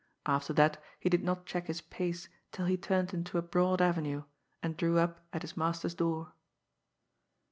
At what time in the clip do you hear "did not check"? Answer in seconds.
1.11-1.67